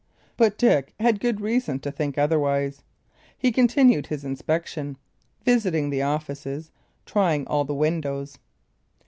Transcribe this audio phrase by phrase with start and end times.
[0.35, 2.81] But Dick had good reason to think otherwise.
[3.37, 4.97] He continued his inspection,
[5.45, 6.71] visiting the offices,
[7.05, 8.39] trying all the windows.